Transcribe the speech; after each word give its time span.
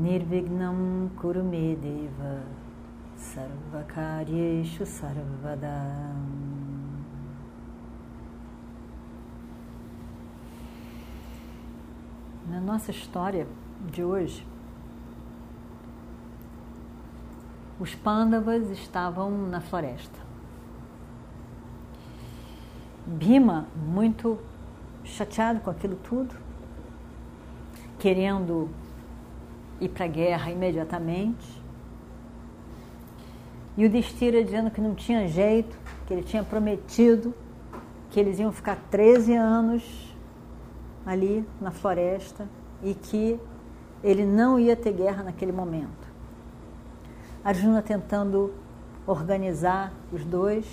Nirvignam 0.00 1.10
Kurumedeva 1.14 2.42
Sarvakaryeshu 3.14 4.86
Sarvadam 4.86 6.16
Na 12.48 12.58
nossa 12.62 12.90
história 12.90 13.46
de 13.92 14.02
hoje, 14.02 14.46
os 17.78 17.94
pândavas 17.94 18.70
estavam 18.70 19.30
na 19.48 19.60
floresta. 19.60 20.18
Bhima, 23.06 23.66
muito 23.76 24.38
chateado 25.04 25.60
com 25.60 25.68
aquilo 25.68 25.96
tudo, 25.96 26.34
querendo 27.98 28.70
ir 29.80 29.88
para 29.88 30.04
a 30.04 30.08
guerra 30.08 30.50
imediatamente. 30.50 31.60
E 33.76 33.86
o 33.86 33.90
Destira 33.90 34.42
dizendo 34.42 34.70
que 34.70 34.80
não 34.80 34.94
tinha 34.94 35.26
jeito, 35.28 35.76
que 36.06 36.12
ele 36.12 36.22
tinha 36.22 36.42
prometido 36.42 37.34
que 38.10 38.18
eles 38.18 38.38
iam 38.38 38.52
ficar 38.52 38.76
13 38.90 39.34
anos 39.34 40.14
ali 41.06 41.46
na 41.60 41.70
floresta 41.70 42.48
e 42.82 42.92
que 42.92 43.38
ele 44.02 44.24
não 44.26 44.58
ia 44.58 44.74
ter 44.74 44.92
guerra 44.92 45.22
naquele 45.22 45.52
momento. 45.52 46.10
Arjuna 47.44 47.80
tentando 47.80 48.52
organizar 49.06 49.92
os 50.12 50.24
dois. 50.24 50.66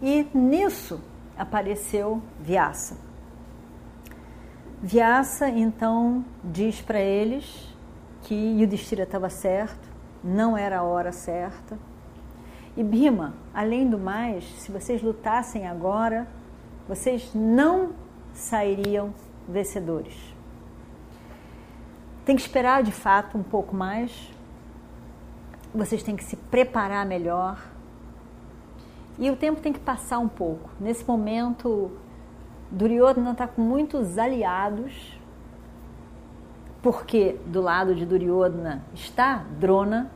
E 0.00 0.26
nisso 0.32 1.00
apareceu 1.36 2.22
Vyasa. 2.40 3.07
Vyasa 4.80 5.48
então 5.48 6.24
diz 6.44 6.80
para 6.80 7.00
eles 7.00 7.74
que 8.22 8.34
Yudhishthira 8.34 9.02
estava 9.02 9.28
certo, 9.28 9.88
não 10.22 10.56
era 10.56 10.78
a 10.78 10.82
hora 10.84 11.10
certa. 11.10 11.76
E 12.76 12.84
Bhima, 12.84 13.34
além 13.52 13.90
do 13.90 13.98
mais, 13.98 14.44
se 14.60 14.70
vocês 14.70 15.02
lutassem 15.02 15.66
agora, 15.66 16.28
vocês 16.86 17.32
não 17.34 17.90
sairiam 18.32 19.12
vencedores. 19.48 20.14
Tem 22.24 22.36
que 22.36 22.42
esperar 22.42 22.84
de 22.84 22.92
fato 22.92 23.36
um 23.36 23.42
pouco 23.42 23.74
mais, 23.74 24.30
vocês 25.74 26.04
têm 26.04 26.14
que 26.14 26.22
se 26.22 26.36
preparar 26.36 27.04
melhor 27.04 27.58
e 29.18 29.28
o 29.28 29.36
tempo 29.36 29.60
tem 29.60 29.72
que 29.72 29.80
passar 29.80 30.20
um 30.20 30.28
pouco. 30.28 30.70
Nesse 30.78 31.04
momento, 31.04 31.90
Duryodhana 32.70 33.32
está 33.32 33.46
com 33.46 33.62
muitos 33.62 34.18
aliados, 34.18 35.18
porque 36.82 37.36
do 37.46 37.60
lado 37.60 37.94
de 37.94 38.04
Duryodhana 38.04 38.82
está 38.94 39.44
Drona, 39.58 40.10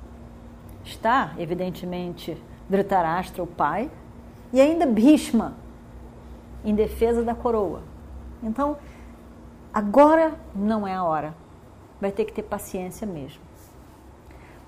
está, 0.84 1.32
evidentemente, 1.38 2.40
Dhritarashtra, 2.68 3.42
o 3.42 3.46
pai, 3.46 3.90
e 4.52 4.60
ainda 4.60 4.86
Bhishma, 4.86 5.54
em 6.64 6.74
defesa 6.74 7.22
da 7.22 7.34
coroa. 7.34 7.82
Então, 8.42 8.76
agora 9.72 10.34
não 10.54 10.86
é 10.86 10.94
a 10.94 11.02
hora. 11.02 11.34
Vai 12.00 12.10
ter 12.10 12.24
que 12.24 12.32
ter 12.32 12.42
paciência 12.42 13.06
mesmo. 13.06 13.40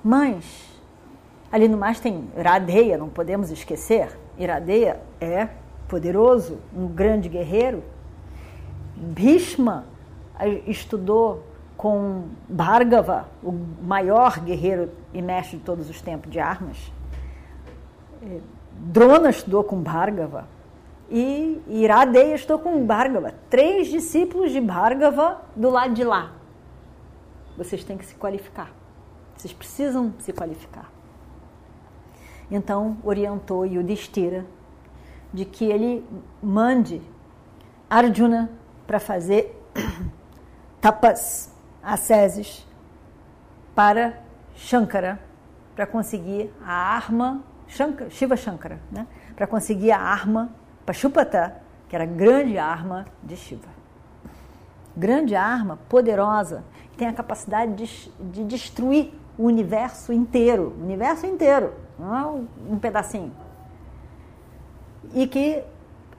Mas, 0.03 0.69
ali 1.51 1.69
no 1.69 1.77
mais 1.77 2.01
tem 2.01 2.29
Iradeia, 2.37 2.97
não 2.97 3.09
podemos 3.09 3.51
esquecer. 3.51 4.19
Iradeia 4.39 5.01
é 5.21 5.49
poderoso, 5.89 6.59
um 6.75 6.87
grande 6.87 7.29
guerreiro. 7.29 7.83
Bhishma 8.97 9.87
estudou 10.67 11.45
com 11.77 12.29
Bhargava, 12.49 13.29
o 13.43 13.53
maior 13.83 14.41
guerreiro 14.41 14.91
e 15.13 15.21
mestre 15.21 15.59
de 15.59 15.65
todos 15.65 15.91
os 15.91 16.01
tempos 16.01 16.31
de 16.31 16.39
armas. 16.39 16.93
É, 18.23 18.41
Drona 18.73 19.31
estudou 19.31 19.63
com 19.63 19.77
Bhargava 19.77 20.47
e 21.11 21.63
Iradeya 21.69 22.35
estou 22.35 22.59
com 22.59 22.85
Bhargava. 22.85 23.35
Três 23.51 23.89
discípulos 23.89 24.51
de 24.51 24.61
Bhargava 24.61 25.43
do 25.55 25.71
lado 25.71 25.95
de 25.95 26.05
lá. 26.05 26.33
Vocês 27.57 27.85
têm 27.85 27.97
que 27.97 28.07
se 28.07 28.15
qualificar. 28.15 28.73
Vocês 29.37 29.53
precisam 29.53 30.13
se 30.19 30.33
qualificar. 30.33 30.91
Então, 32.51 32.97
orientou 33.05 33.65
Yudhishthira 33.65 34.45
de 35.35 35.45
que 35.45 35.65
ele 35.65 36.07
mande 36.41 37.03
Arjuna 37.91 38.49
para 38.87 39.01
fazer 39.01 39.61
tapas, 40.81 41.53
asceses, 41.83 42.65
para 43.75 44.23
Shankara, 44.55 45.19
para 45.75 45.87
conseguir 45.87 46.55
a 46.65 46.73
arma, 46.73 47.43
Shankara, 47.67 48.09
Shiva 48.11 48.37
Shankara, 48.37 48.81
né? 48.93 49.09
para 49.35 49.49
conseguir 49.49 49.91
a 49.91 49.99
arma 49.99 50.51
Pashupata, 50.87 51.61
que 51.89 51.97
era 51.97 52.05
a 52.05 52.07
grande 52.07 52.57
arma 52.57 53.05
de 53.21 53.37
Shiva. 53.37 53.69
Grande 54.97 55.35
arma, 55.35 55.81
poderosa, 55.89 56.63
que 56.93 56.99
tem 56.99 57.09
a 57.09 57.13
capacidade 57.13 57.75
de, 57.75 58.13
de 58.31 58.45
destruir 58.45 59.13
o 59.37 59.47
universo 59.47 60.13
inteiro, 60.13 60.75
o 60.79 60.85
universo 60.85 61.27
inteiro, 61.27 61.75
não 61.99 62.17
é 62.17 62.25
um 62.71 62.79
pedacinho. 62.79 63.33
E 65.13 65.27
que 65.27 65.63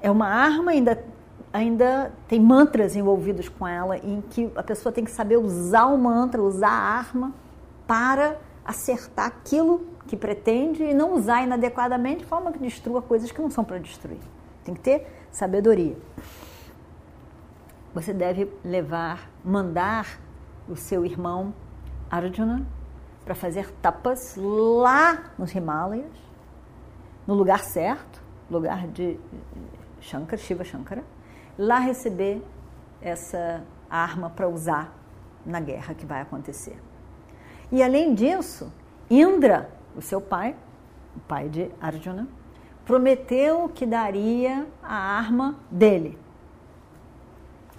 é 0.01 0.12
uma 0.12 0.28
arma, 0.28 0.72
ainda, 0.72 1.03
ainda 1.51 2.12
tem 2.28 2.40
mantras 2.40 2.96
envolvidos 2.96 3.50
com 3.50 3.68
ela, 3.68 3.97
em 3.97 4.22
que 4.22 4.51
a 4.56 4.63
pessoa 4.63 4.91
tem 4.91 5.03
que 5.03 5.12
saber 5.12 5.38
usar 5.38 5.85
o 5.85 5.97
mantra, 5.97 6.41
usar 6.41 6.69
a 6.69 6.97
arma 6.97 7.34
para 7.88 8.38
acertar 8.63 9.28
aquilo 9.28 9.88
que 10.07 10.16
pretende 10.16 10.84
e 10.84 10.94
não 10.94 11.13
usar 11.13 11.44
inadequadamente 11.44 12.19
de 12.19 12.25
forma 12.25 12.51
que 12.51 12.59
destrua 12.59 13.01
coisas 13.01 13.31
que 13.31 13.41
não 13.41 13.50
são 13.50 13.63
para 13.63 13.78
destruir. 13.79 14.19
Tem 14.63 14.73
que 14.73 14.81
ter 14.81 15.07
sabedoria. 15.31 15.96
Você 17.94 18.13
deve 18.13 18.52
levar, 18.63 19.29
mandar 19.44 20.19
o 20.67 20.75
seu 20.75 21.06
irmão 21.06 21.53
Arjuna 22.09 22.66
para 23.23 23.34
fazer 23.34 23.72
tapas 23.81 24.35
lá 24.38 25.31
nos 25.38 25.53
Himalayas, 25.53 26.12
no 27.25 27.34
lugar 27.34 27.59
certo, 27.59 28.22
lugar 28.50 28.88
de 28.88 29.19
Shankara, 30.00 30.38
Shiva 30.38 30.63
Shankara, 30.63 31.03
lá 31.57 31.79
receber 31.79 32.44
essa 33.01 33.63
arma 33.89 34.29
para 34.29 34.47
usar 34.47 34.94
na 35.45 35.59
guerra 35.59 35.94
que 35.94 36.06
vai 36.06 36.22
acontecer. 36.22 36.81
E 37.72 37.81
além 37.81 38.13
disso, 38.13 38.72
Indra, 39.09 39.69
o 39.95 40.01
seu 40.01 40.19
pai, 40.19 40.55
o 41.16 41.19
pai 41.22 41.50
de 41.50 41.72
Arjuna, 41.79 42.28
prometeu 42.85 43.69
que 43.69 43.85
daria 43.85 44.67
a 44.84 44.95
arma 44.95 45.55
dele 45.69 46.17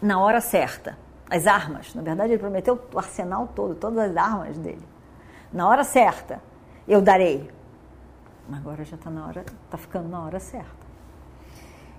na 0.01 0.21
hora 0.21 0.41
certa. 0.41 0.99
As 1.29 1.47
armas, 1.47 1.95
na 1.95 2.03
verdade, 2.03 2.33
ele 2.33 2.39
prometeu 2.39 2.81
o 2.93 2.99
arsenal 2.99 3.49
todo, 3.55 3.75
todas 3.75 3.99
as 3.99 4.17
armas 4.17 4.57
dele. 4.59 4.83
Na 5.53 5.69
hora 5.69 5.83
certa, 5.83 6.41
eu 6.87 7.03
darei. 7.03 7.51
Agora 8.53 8.85
já 8.85 8.97
está 8.97 9.11
na 9.11 9.27
hora, 9.27 9.45
está 9.65 9.77
ficando 9.77 10.09
na 10.09 10.23
hora 10.23 10.39
certa. 10.39 10.87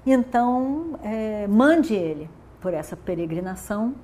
Então, 0.05 0.97
é, 1.03 1.47
mande 1.47 1.93
ele 1.93 2.29
por 2.61 2.73
essa 2.73 2.95
peregrinação 2.95 3.95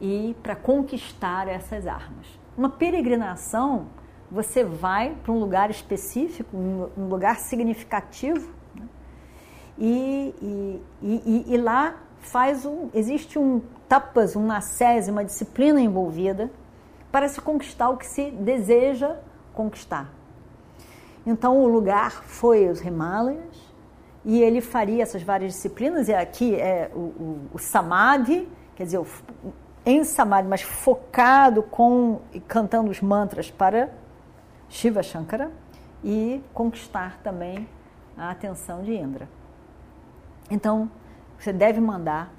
e 0.00 0.34
para 0.42 0.56
conquistar 0.56 1.48
essas 1.48 1.86
armas. 1.86 2.26
Uma 2.56 2.70
peregrinação 2.70 3.86
você 4.30 4.64
vai 4.64 5.14
para 5.22 5.32
um 5.32 5.38
lugar 5.38 5.70
específico, 5.70 6.56
um 6.56 7.08
lugar 7.08 7.36
significativo, 7.36 8.50
né? 8.74 8.86
e, 9.78 10.34
e, 10.42 10.82
e, 11.02 11.44
e, 11.54 11.56
lá 11.56 11.96
faz 12.18 12.66
um, 12.66 12.88
existe 12.92 13.38
um 13.38 13.60
tapas, 13.88 14.34
uma 14.34 14.60
sese, 14.60 15.10
uma 15.10 15.24
disciplina 15.24 15.80
envolvida 15.80 16.50
para 17.12 17.28
se 17.28 17.40
conquistar 17.40 17.90
o 17.90 17.96
que 17.96 18.06
se 18.06 18.30
deseja 18.30 19.16
conquistar. 19.54 20.10
Então 21.26 21.58
o 21.58 21.66
lugar 21.66 22.22
foi 22.24 22.68
os 22.68 22.80
Himalayas 22.80 23.66
e 24.24 24.40
ele 24.40 24.60
faria 24.60 25.02
essas 25.02 25.22
várias 25.22 25.52
disciplinas, 25.52 26.08
e 26.08 26.14
aqui 26.14 26.54
é 26.54 26.90
o, 26.94 26.98
o, 26.98 27.50
o 27.54 27.58
Samadhi, 27.58 28.48
quer 28.74 28.84
dizer, 28.84 28.98
o, 28.98 29.06
em 29.84 30.02
Samadhi, 30.02 30.48
mas 30.48 30.62
focado 30.62 31.62
com 31.62 32.20
cantando 32.48 32.90
os 32.90 33.00
mantras 33.00 33.50
para 33.50 33.90
Shiva 34.68 35.02
Shankara 35.02 35.52
e 36.02 36.42
conquistar 36.52 37.20
também 37.22 37.68
a 38.16 38.30
atenção 38.30 38.82
de 38.82 38.94
Indra. 38.94 39.28
Então, 40.50 40.90
você 41.38 41.52
deve 41.52 41.80
mandar 41.80 42.32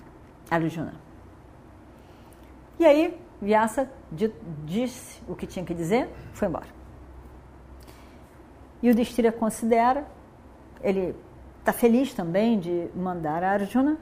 Arjuna. 0.50 0.95
E 2.80 2.86
aí, 2.86 3.18
Vyasa 3.42 3.90
disse 4.66 5.22
o 5.28 5.36
que 5.36 5.48
tinha 5.48 5.63
que 5.63 5.74
dizer, 5.74 6.10
foi 6.33 6.48
embora. 6.48 6.77
E 8.82 8.90
o 8.90 8.96
Destira 8.96 9.32
considera, 9.32 10.06
ele 10.82 11.16
está 11.60 11.74
feliz 11.74 12.14
também 12.14 12.60
de 12.60 12.88
mandar 12.96 13.44
a 13.44 13.52
Arjuna. 13.52 13.98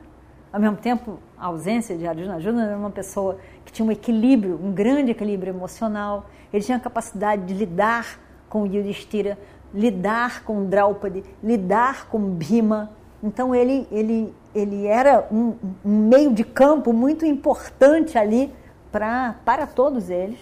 Ao 0.51 0.59
mesmo 0.59 0.77
tempo, 0.77 1.19
a 1.37 1.47
ausência 1.47 1.97
de 1.97 2.07
Arjuna, 2.07 2.35
Arjuna 2.35 2.65
era 2.65 2.77
uma 2.77 2.89
pessoa 2.89 3.37
que 3.65 3.71
tinha 3.71 3.85
um 3.85 3.91
equilíbrio, 3.91 4.59
um 4.61 4.71
grande 4.71 5.11
equilíbrio 5.11 5.51
emocional. 5.51 6.25
Ele 6.53 6.63
tinha 6.63 6.77
a 6.77 6.81
capacidade 6.81 7.43
de 7.45 7.53
lidar 7.53 8.19
com 8.47 8.63
o 8.63 8.65
Yudhishthira, 8.65 9.37
lidar 9.73 10.43
com 10.43 10.65
Draupadi, 10.65 11.23
lidar 11.43 12.07
com 12.07 12.19
Bhima. 12.19 12.91
Então 13.21 13.53
ele, 13.53 13.87
ele, 13.91 14.33
ele 14.53 14.85
era 14.85 15.27
um, 15.31 15.55
um 15.83 16.07
meio 16.07 16.33
de 16.33 16.43
campo 16.43 16.93
muito 16.93 17.25
importante 17.25 18.17
ali 18.17 18.53
pra, 18.91 19.35
para 19.43 19.67
todos 19.67 20.09
eles. 20.09 20.39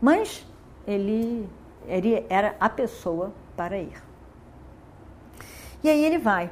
Mas 0.00 0.46
ele, 0.86 1.48
ele 1.86 2.24
era 2.28 2.54
a 2.60 2.68
pessoa 2.68 3.32
para 3.56 3.78
ir. 3.78 4.02
E 5.82 5.88
aí 5.88 6.04
ele 6.04 6.18
vai. 6.18 6.50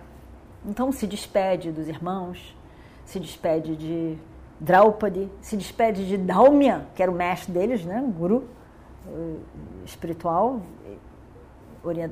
Então 0.64 0.92
se 0.92 1.06
despede 1.06 1.70
dos 1.70 1.88
irmãos, 1.88 2.56
se 3.04 3.18
despede 3.18 3.76
de 3.76 4.18
Draupadi, 4.58 5.30
se 5.40 5.56
despede 5.56 6.06
de 6.06 6.18
Daumya, 6.18 6.86
que 6.94 7.02
era 7.02 7.10
o 7.10 7.14
mestre 7.14 7.52
deles, 7.52 7.84
né, 7.84 8.02
o 8.02 8.10
guru 8.10 8.44
eh, 9.08 9.36
espiritual, 9.86 10.60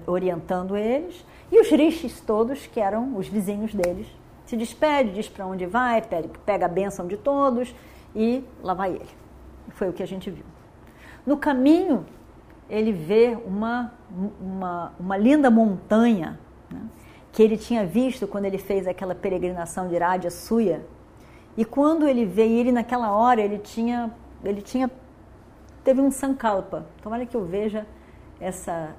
orientando 0.06 0.76
eles, 0.76 1.24
e 1.52 1.60
os 1.60 1.68
rishis 1.68 2.20
todos, 2.20 2.66
que 2.66 2.80
eram 2.80 3.16
os 3.16 3.28
vizinhos 3.28 3.74
deles. 3.74 4.06
Se 4.46 4.56
despede, 4.56 5.12
diz 5.12 5.28
para 5.28 5.46
onde 5.46 5.66
vai, 5.66 6.02
pega 6.46 6.64
a 6.64 6.68
bênção 6.68 7.06
de 7.06 7.18
todos 7.18 7.74
e 8.16 8.42
lá 8.62 8.72
vai 8.72 8.92
ele. 8.92 9.10
Foi 9.70 9.90
o 9.90 9.92
que 9.92 10.02
a 10.02 10.06
gente 10.06 10.30
viu. 10.30 10.44
No 11.26 11.36
caminho, 11.36 12.06
ele 12.68 12.92
vê 12.92 13.36
uma, 13.46 13.92
uma, 14.40 14.92
uma 14.98 15.16
linda 15.16 15.50
montanha 15.50 16.38
né, 16.70 16.80
que 17.32 17.42
ele 17.42 17.56
tinha 17.56 17.86
visto 17.86 18.26
quando 18.26 18.44
ele 18.44 18.58
fez 18.58 18.86
aquela 18.86 19.14
peregrinação 19.14 19.88
de 19.88 19.96
Radha 19.96 20.30
Suya. 20.30 20.84
E 21.56 21.64
quando 21.64 22.06
ele 22.06 22.24
vê 22.24 22.46
ele 22.46 22.70
naquela 22.70 23.10
hora, 23.12 23.40
ele 23.40 23.58
tinha, 23.58 24.10
ele 24.44 24.62
tinha 24.62 24.90
teve 25.82 26.00
um 26.00 26.10
sankalpa. 26.10 26.86
Tomara 27.02 27.24
que 27.24 27.34
eu 27.34 27.44
veja 27.44 27.86
essa, 28.40 28.94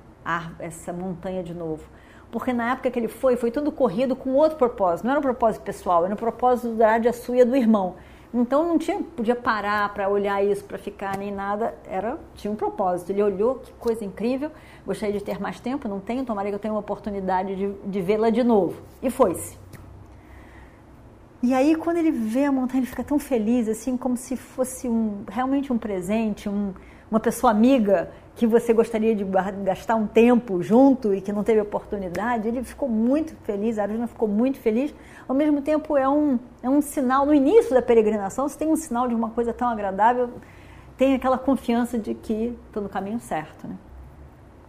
essa 0.58 0.92
montanha 0.92 1.44
de 1.44 1.54
novo. 1.54 1.84
Porque 2.32 2.52
na 2.54 2.72
época 2.72 2.92
que 2.92 3.00
ele 3.00 3.08
foi, 3.08 3.36
foi 3.36 3.52
tudo 3.52 3.72
corrido 3.72 4.16
com 4.16 4.32
outro 4.32 4.58
propósito. 4.58 5.06
Não 5.06 5.12
era 5.12 5.20
um 5.20 5.24
propósito 5.24 5.62
pessoal, 5.64 6.06
era 6.06 6.14
um 6.14 6.18
propósito 6.18 6.76
da 6.76 6.92
Radha 6.92 7.14
Suya 7.14 7.46
do 7.46 7.56
irmão. 7.56 7.96
Então 8.34 8.68
não 8.68 8.78
tinha, 8.78 9.02
podia 9.02 9.36
parar 9.36 9.92
para 9.94 10.08
olhar 10.08 10.44
isso, 10.44 10.64
para 10.64 10.78
ficar 10.78 11.18
nem 11.18 11.32
nada. 11.32 11.74
Era 11.86 12.18
tinha 12.36 12.52
um 12.52 12.56
propósito. 12.56 13.12
Ele 13.12 13.24
olhou, 13.24 13.56
que 13.56 13.72
coisa 13.74 14.06
incrível. 14.06 14.52
Gostaria 14.86 15.18
de 15.18 15.24
ter 15.24 15.40
mais 15.40 15.60
tempo, 15.60 15.88
não 15.88 16.00
tenho. 16.00 16.24
Tomara 16.24 16.50
que 16.50 16.56
eu 16.56 16.60
tenha 16.60 16.74
uma 16.74 16.80
oportunidade 16.80 17.56
de, 17.56 17.74
de 17.86 18.02
vê-la 18.02 18.30
de 18.30 18.44
novo. 18.44 18.82
E 19.02 19.10
foi-se. 19.10 19.58
E 21.42 21.54
aí 21.54 21.76
quando 21.76 21.98
ele 21.98 22.12
vê 22.12 22.46
a 22.46 22.52
montanha, 22.52 22.82
ele 22.82 22.88
fica 22.88 23.04
tão 23.04 23.18
feliz, 23.18 23.68
assim 23.70 23.96
como 23.96 24.18
se 24.18 24.36
fosse 24.36 24.90
um, 24.90 25.24
realmente 25.30 25.72
um 25.72 25.78
presente, 25.78 26.50
um, 26.50 26.74
uma 27.10 27.20
pessoa 27.20 27.52
amiga 27.52 28.12
que 28.36 28.46
você 28.46 28.74
gostaria 28.74 29.16
de 29.16 29.26
gastar 29.66 29.96
um 29.96 30.08
tempo 30.08 30.62
junto 30.62 31.14
e 31.14 31.20
que 31.20 31.32
não 31.32 31.44
teve 31.44 31.60
oportunidade, 31.60 32.48
ele 32.48 32.64
ficou 32.64 32.88
muito 32.88 33.36
feliz, 33.44 33.78
a 33.78 33.84
Arjuna 33.84 34.08
ficou 34.08 34.28
muito 34.28 34.58
feliz. 34.60 34.94
Ao 35.28 35.36
mesmo 35.36 35.62
tempo, 35.62 35.98
é 35.98 36.08
um, 36.08 36.40
é 36.64 36.70
um 36.70 36.82
sinal, 36.82 37.26
no 37.26 37.34
início 37.34 37.74
da 37.74 37.82
peregrinação, 37.82 38.48
você 38.48 38.58
tem 38.58 38.70
um 38.70 38.78
sinal 38.78 39.08
de 39.10 39.16
uma 39.16 39.30
coisa 39.30 39.52
tão 39.52 39.68
agradável, 39.68 40.30
tem 40.98 41.16
aquela 41.16 41.38
confiança 41.38 41.98
de 41.98 42.14
que 42.14 42.58
estou 42.68 42.82
no 42.82 42.88
caminho 42.88 43.20
certo. 43.20 43.68
Né? 43.68 43.76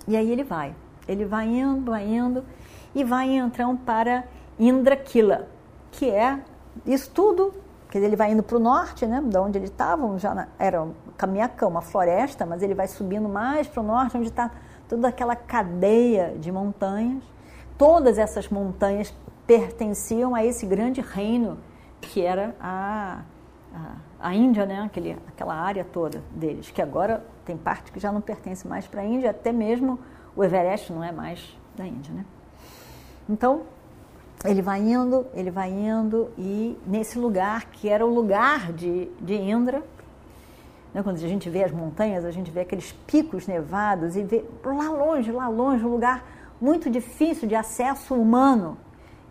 E 0.08 0.16
aí 0.16 0.30
ele 0.32 0.42
vai, 0.42 0.74
ele 1.06 1.24
vai 1.24 1.46
indo, 1.46 1.90
vai 1.90 2.08
indo, 2.08 2.44
e 2.92 3.04
vai 3.04 3.28
então 3.36 3.76
para 3.76 4.24
Indrakila, 4.58 5.48
que 5.92 6.10
é 6.10 6.40
isso 6.86 7.10
tudo 7.10 7.52
Quer 7.90 7.98
dizer, 7.98 8.06
ele 8.06 8.16
vai 8.16 8.30
indo 8.30 8.42
para 8.42 8.56
o 8.56 8.60
norte, 8.60 9.04
né, 9.04 9.20
de 9.20 9.36
onde 9.36 9.58
ele 9.58 9.66
estava, 9.66 10.16
já 10.16 10.32
na, 10.32 10.46
era 10.60 10.86
Caminhaca, 11.18 11.66
uma 11.66 11.82
floresta, 11.82 12.46
mas 12.46 12.62
ele 12.62 12.72
vai 12.72 12.86
subindo 12.86 13.28
mais 13.28 13.66
para 13.66 13.82
o 13.82 13.84
norte, 13.84 14.16
onde 14.16 14.28
está 14.28 14.48
toda 14.88 15.08
aquela 15.08 15.34
cadeia 15.34 16.36
de 16.38 16.52
montanhas. 16.52 17.24
Todas 17.76 18.16
essas 18.16 18.48
montanhas 18.48 19.12
pertenciam 19.44 20.36
a 20.36 20.44
esse 20.44 20.64
grande 20.66 21.00
reino 21.00 21.58
que 22.00 22.24
era 22.24 22.54
a, 22.60 23.22
a, 23.74 24.28
a 24.28 24.34
Índia, 24.36 24.64
né, 24.64 24.82
Aquele, 24.82 25.18
aquela 25.26 25.54
área 25.54 25.84
toda 25.84 26.22
deles, 26.30 26.70
que 26.70 26.80
agora 26.80 27.24
tem 27.44 27.56
parte 27.56 27.90
que 27.90 27.98
já 27.98 28.12
não 28.12 28.20
pertence 28.20 28.68
mais 28.68 28.86
para 28.86 29.00
a 29.00 29.04
Índia, 29.04 29.30
até 29.30 29.50
mesmo 29.50 29.98
o 30.36 30.44
Everest 30.44 30.92
não 30.92 31.02
é 31.02 31.10
mais 31.10 31.58
da 31.74 31.84
Índia. 31.84 32.14
Né? 32.14 32.24
Então, 33.28 33.62
ele 34.44 34.62
vai 34.62 34.80
indo, 34.80 35.26
ele 35.34 35.50
vai 35.50 35.70
indo, 35.70 36.30
e 36.38 36.78
nesse 36.86 37.18
lugar, 37.18 37.66
que 37.66 37.88
era 37.88 38.04
o 38.04 38.12
lugar 38.12 38.72
de, 38.72 39.10
de 39.20 39.34
Indra, 39.34 39.82
né, 40.94 41.02
quando 41.02 41.16
a 41.16 41.28
gente 41.28 41.48
vê 41.50 41.62
as 41.62 41.72
montanhas, 41.72 42.24
a 42.24 42.30
gente 42.30 42.50
vê 42.50 42.60
aqueles 42.60 42.92
picos 43.06 43.46
nevados 43.46 44.16
e 44.16 44.22
vê 44.22 44.44
lá 44.64 44.90
longe, 44.90 45.30
lá 45.30 45.48
longe, 45.48 45.84
um 45.84 45.90
lugar 45.90 46.24
muito 46.60 46.90
difícil 46.90 47.46
de 47.46 47.54
acesso 47.54 48.14
humano. 48.14 48.76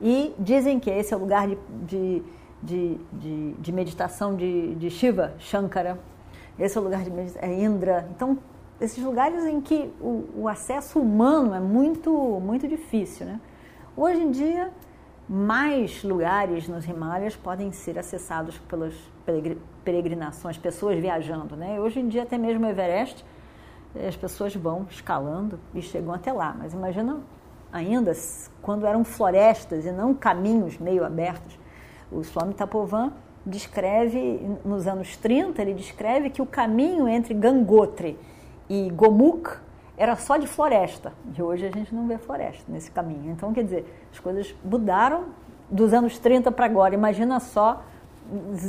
E 0.01 0.33
dizem 0.39 0.79
que 0.79 0.89
esse 0.89 1.13
é 1.13 1.17
o 1.17 1.19
lugar 1.19 1.47
de, 1.47 1.57
de, 1.85 2.23
de, 2.63 2.97
de, 3.11 3.51
de 3.53 3.71
meditação 3.71 4.35
de, 4.35 4.75
de 4.75 4.89
Shiva, 4.89 5.33
Shankara. 5.39 6.00
Esse 6.57 6.77
é 6.77 6.81
o 6.81 6.83
lugar 6.83 7.03
de 7.03 7.11
meditação, 7.11 7.50
é 7.50 7.61
Indra. 7.61 8.07
Então, 8.15 8.38
esses 8.79 9.03
lugares 9.03 9.44
em 9.45 9.59
que 9.59 9.91
o, 10.00 10.25
o 10.35 10.47
acesso 10.47 11.00
humano 11.00 11.53
é 11.53 11.59
muito, 11.59 12.11
muito 12.39 12.67
difícil. 12.67 13.25
Né? 13.25 13.41
Hoje 13.97 14.21
em 14.21 14.31
dia, 14.31 14.71
mais 15.29 16.03
lugares 16.03 16.67
nos 16.67 16.87
Himalaias 16.87 17.35
podem 17.35 17.71
ser 17.71 17.99
acessados 17.99 18.57
pelas 18.67 18.95
peregrinações, 19.85 20.57
pessoas 20.57 20.97
viajando. 20.97 21.55
Né? 21.55 21.79
Hoje 21.79 21.99
em 21.99 22.07
dia, 22.07 22.23
até 22.23 22.35
mesmo 22.35 22.65
o 22.65 22.69
Everest, 22.69 23.23
as 24.07 24.15
pessoas 24.15 24.56
vão 24.56 24.87
escalando 24.89 25.59
e 25.75 25.83
chegam 25.83 26.11
até 26.15 26.33
lá. 26.33 26.56
Mas 26.57 26.73
imagina 26.73 27.19
ainda 27.71 28.11
quando 28.59 28.87
eram 28.87 29.04
florestas 29.04 29.85
e 29.85 29.92
não 29.92 30.15
caminhos 30.15 30.80
meio 30.80 31.06
abertos. 31.06 31.59
O 32.11 32.23
Swami 32.23 32.56
Tapovan 32.56 33.13
descreve, 33.45 34.42
nos 34.65 34.87
anos 34.87 35.15
30, 35.15 35.61
ele 35.61 35.75
descreve 35.75 36.31
que 36.31 36.42
o 36.42 36.45
caminho 36.45 37.07
entre 37.07 37.35
Gangotri 37.35 38.18
e 38.68 38.89
Gomukh 38.89 39.69
era 39.99 40.15
só 40.15 40.37
de 40.37 40.47
floresta. 40.47 41.11
E 41.37 41.41
hoje 41.41 41.68
a 41.68 41.71
gente 41.71 41.94
não 41.94 42.07
vê 42.07 42.18
floresta 42.18 42.63
nesse 42.71 42.89
caminho. 42.89 43.31
Então, 43.31 43.53
quer 43.53 43.65
dizer, 43.65 44.07
as 44.13 44.18
coisas 44.18 44.56
mudaram 44.63 45.25
dos 45.69 45.94
anos 45.94 46.18
30 46.18 46.49
para 46.53 46.65
agora. 46.65 46.95
Imagina 46.95 47.37
só, 47.41 47.83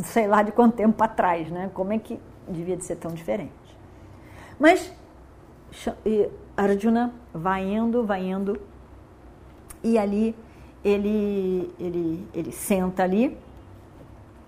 sei 0.02 0.26
lá 0.26 0.42
de 0.42 0.50
quanto 0.50 0.74
tempo 0.74 1.02
atrás, 1.02 1.48
né? 1.48 1.70
Como 1.72 1.92
é 1.92 1.98
que 2.00 2.20
devia 2.48 2.76
de 2.76 2.84
ser 2.84 2.96
tão 2.96 3.12
diferente. 3.12 3.52
Mas 4.58 4.92
Arjuna 6.56 7.14
vai 7.32 7.62
indo, 7.62 8.04
vai 8.04 8.28
indo, 8.28 8.60
e 9.84 9.96
ali 9.96 10.34
ele, 10.84 11.72
ele, 11.78 12.28
ele 12.34 12.50
senta 12.50 13.04
ali, 13.04 13.38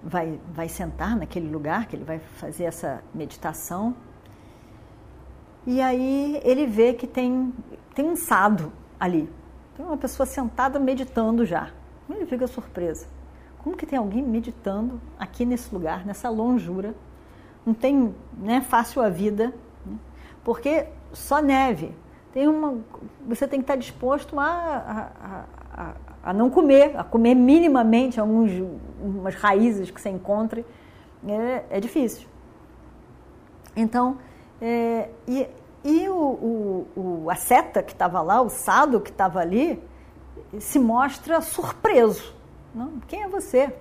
vai, 0.03 0.39
vai 0.53 0.69
sentar 0.69 1.17
naquele 1.17 1.49
lugar 1.49 1.87
que 1.87 1.95
ele 1.95 2.05
vai 2.05 2.19
fazer 2.19 2.65
essa 2.65 3.03
meditação 3.15 3.95
e 5.67 5.81
aí 5.81 6.41
ele 6.45 6.67
vê 6.67 6.93
que 6.93 7.07
tem, 7.07 7.53
tem 7.95 8.09
um 8.09 8.17
sado 8.17 8.73
ali. 8.99 9.29
Tem 9.77 9.87
uma 9.87 9.97
pessoa 9.97 10.27
sentada 10.27 10.79
meditando 10.79 11.47
já. 11.47 11.71
Ele 12.11 12.27
fica 12.27 12.47
surpreso. 12.47 13.07
Como 13.59 13.77
que 13.77 13.87
tem 13.87 13.99
alguém 13.99 14.23
meditando 14.23 15.01
aqui 15.19 15.45
nesse 15.45 15.73
lugar, 15.73 16.05
nessa 16.05 16.29
longura? 16.29 16.95
Não 17.65 17.73
tem 17.73 18.15
né, 18.37 18.61
fácil 18.61 19.01
a 19.03 19.09
vida, 19.09 19.55
né? 19.87 19.97
porque 20.43 20.87
só 21.13 21.41
neve. 21.41 21.95
Tem 22.33 22.49
uma, 22.49 22.79
você 23.27 23.47
tem 23.47 23.61
que 23.61 23.65
estar 23.65 23.77
disposto 23.77 24.39
a, 24.41 24.47
a, 24.47 25.45
a, 25.73 25.95
a 26.25 26.33
não 26.33 26.51
comer, 26.51 26.97
a 26.97 27.05
comer 27.05 27.35
minimamente 27.35 28.19
algumas 28.19 29.35
raízes 29.35 29.91
que 29.91 30.01
você 30.01 30.09
encontre. 30.09 30.67
É, 31.27 31.65
é 31.71 31.81
difícil. 31.81 32.27
Então, 33.77 34.19
é, 34.61 35.09
e 35.27 35.49
e 35.85 36.09
o, 36.09 36.15
o, 36.15 36.89
o, 37.25 37.31
a 37.31 37.35
seta 37.35 37.83
que 37.83 37.93
estava 37.93 38.23
lá, 38.23 38.41
o 38.41 38.49
sado 38.49 39.01
que 39.01 39.11
estava 39.11 39.41
ali, 39.41 39.83
se 40.61 40.79
mostra 40.79 41.41
surpreso. 41.41 42.33
Não? 42.73 43.01
Quem 43.09 43.25
é 43.25 43.29
você? 43.29 43.75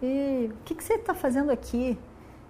E 0.00 0.48
o 0.52 0.64
que, 0.64 0.76
que 0.76 0.84
você 0.84 0.94
está 0.94 1.14
fazendo 1.14 1.50
aqui? 1.50 1.98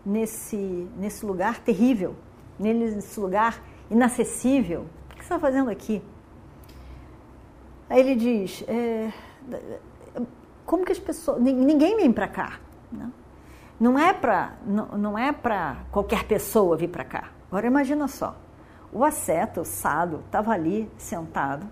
nesse, 0.08 0.56
nesse 0.96 1.24
lugar 1.26 1.60
terrível, 1.60 2.16
nesse 2.58 3.20
lugar 3.20 3.62
inacessível. 3.90 4.86
O 5.10 5.14
que 5.14 5.16
você 5.16 5.34
está 5.34 5.38
fazendo 5.38 5.70
aqui? 5.70 6.02
Aí 7.88 8.00
ele 8.00 8.14
diz: 8.14 8.64
é, 8.66 9.12
como 10.64 10.84
que 10.84 10.92
as 10.92 10.98
pessoas. 10.98 11.40
Ninguém 11.40 11.96
vem 11.96 12.12
para 12.12 12.28
cá. 12.28 12.60
Né? 12.90 13.10
Não 13.78 13.98
é 13.98 14.12
para 14.12 14.54
não, 14.66 14.86
não 14.98 15.18
é 15.18 15.32
para 15.32 15.78
qualquer 15.92 16.24
pessoa 16.24 16.76
vir 16.76 16.88
para 16.88 17.04
cá. 17.04 17.28
Agora 17.48 17.66
imagina 17.66 18.08
só. 18.08 18.34
O 18.92 19.04
asceta, 19.04 19.60
o 19.60 19.64
sado, 19.64 20.22
estava 20.26 20.52
ali 20.52 20.90
sentado, 20.96 21.66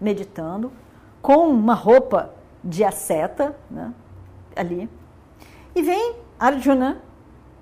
meditando, 0.00 0.72
com 1.22 1.48
uma 1.48 1.74
roupa 1.74 2.34
de 2.62 2.84
asceta, 2.84 3.56
né, 3.70 3.92
ali. 4.54 4.88
E 5.74 5.82
vem 5.82 6.16
Arjuna, 6.38 7.00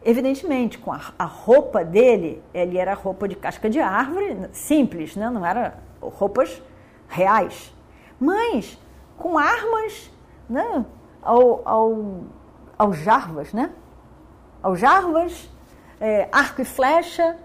evidentemente, 0.03 0.79
com 0.79 0.93
a, 0.93 1.01
a, 1.19 1.25
roupa 1.25 1.85
dele, 1.85 2.43
ele 2.53 2.79
era 2.79 2.95
roupa 2.95 3.29
de 3.29 3.37
casca 3.37 3.69
de 3.69 3.79
árvore, 3.79 4.49
simples, 4.53 5.15
né, 5.17 5.31
não 5.31 5.45
era 5.45 5.79
roupas 6.01 6.63
reais, 7.09 7.75
mas 8.19 8.79
com 9.17 9.39
armas 9.39 10.11
né, 10.49 10.85
ao, 11.23 11.63
ao, 11.67 12.25
ao 12.77 12.93
Jarvas, 12.93 13.53
né? 13.53 13.71
Ao 14.65 14.75
Jarvas, 14.75 15.47
é, 16.01 16.27
arco 16.33 16.63
e 16.63 16.65
flecha, 16.65 17.37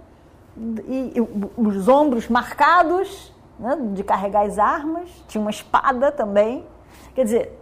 e, 0.87 1.13
e 1.15 1.21
os 1.57 1.87
ombros 1.89 2.29
marcados 2.29 3.33
né, 3.59 3.77
de 3.93 4.05
carregar 4.05 4.45
as 4.45 4.57
armas, 4.57 5.09
tinha 5.27 5.41
uma 5.41 5.51
espada 5.51 6.13
também. 6.13 6.65
Quer 7.13 7.25
dizer, 7.25 7.59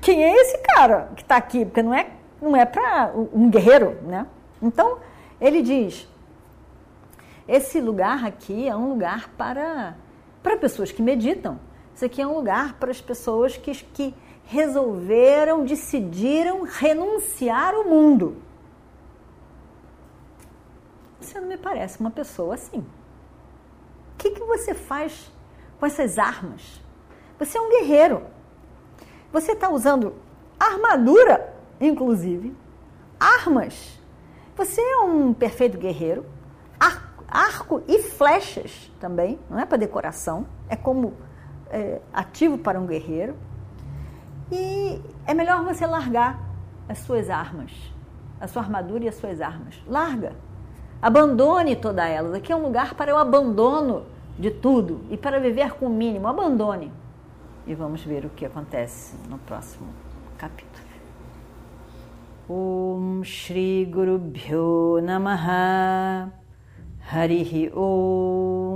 quem 0.00 0.24
é 0.24 0.34
esse 0.34 0.58
cara 0.58 1.12
que 1.14 1.22
está 1.22 1.36
aqui? 1.36 1.64
Porque 1.64 1.84
não 1.84 1.94
é, 1.94 2.08
não 2.42 2.56
é 2.56 2.64
para 2.64 3.12
um 3.14 3.48
guerreiro, 3.48 3.96
né? 4.02 4.26
Então, 4.60 4.98
ele 5.40 5.62
diz, 5.62 6.08
esse 7.46 7.80
lugar 7.80 8.24
aqui 8.24 8.68
é 8.68 8.74
um 8.74 8.88
lugar 8.88 9.30
para, 9.38 9.94
para 10.42 10.56
pessoas 10.56 10.90
que 10.90 11.00
meditam. 11.00 11.60
Isso 11.94 12.04
aqui 12.04 12.20
é 12.20 12.26
um 12.26 12.34
lugar 12.34 12.74
para 12.74 12.90
as 12.90 13.00
pessoas 13.00 13.56
que, 13.56 13.72
que 13.72 14.12
resolveram, 14.46 15.64
decidiram 15.64 16.62
renunciar 16.62 17.74
ao 17.74 17.84
mundo. 17.84 18.36
Você 21.20 21.40
não 21.40 21.48
me 21.48 21.58
parece 21.58 21.98
uma 21.98 22.10
pessoa 22.10 22.54
assim. 22.54 22.78
O 22.78 24.16
que, 24.16 24.30
que 24.30 24.44
você 24.44 24.72
faz 24.72 25.30
com 25.78 25.84
essas 25.84 26.18
armas? 26.18 26.80
Você 27.38 27.58
é 27.58 27.60
um 27.60 27.68
guerreiro. 27.68 28.22
Você 29.32 29.52
está 29.52 29.68
usando 29.68 30.14
armadura, 30.58 31.52
inclusive, 31.80 32.56
armas. 33.18 34.00
Você 34.56 34.80
é 34.80 34.98
um 34.98 35.34
perfeito 35.34 35.76
guerreiro. 35.76 36.24
Arco, 36.78 37.24
arco 37.28 37.82
e 37.88 38.00
flechas 38.00 38.90
também, 39.00 39.38
não 39.50 39.58
é 39.58 39.66
para 39.66 39.76
decoração, 39.76 40.46
é 40.68 40.76
como 40.76 41.14
é, 41.68 42.00
ativo 42.12 42.56
para 42.56 42.78
um 42.78 42.86
guerreiro. 42.86 43.36
E 44.50 45.00
é 45.26 45.34
melhor 45.34 45.64
você 45.64 45.86
largar 45.86 46.40
as 46.88 46.98
suas 46.98 47.28
armas, 47.28 47.72
a 48.40 48.46
sua 48.46 48.62
armadura 48.62 49.04
e 49.04 49.08
as 49.08 49.16
suas 49.16 49.40
armas. 49.40 49.74
Larga. 49.86 50.32
Abandone 51.02 51.76
toda 51.76 52.06
elas. 52.06 52.34
Aqui 52.34 52.52
é 52.52 52.56
um 52.56 52.62
lugar 52.62 52.94
para 52.94 53.14
o 53.14 53.18
abandono 53.18 54.04
de 54.38 54.50
tudo 54.50 55.00
e 55.10 55.16
para 55.16 55.40
viver 55.40 55.72
com 55.72 55.86
o 55.86 55.90
mínimo. 55.90 56.28
Abandone. 56.28 56.92
E 57.66 57.74
vamos 57.74 58.02
ver 58.04 58.24
o 58.24 58.30
que 58.30 58.46
acontece 58.46 59.16
no 59.28 59.38
próximo 59.38 59.88
capítulo. 60.38 60.86
Om 62.48 63.24
Shri 63.24 63.84
Guru 63.86 64.18
Bhyo 64.20 65.00
Namaha 65.02 66.30
Harihi 67.10 67.72
Om 67.74 68.75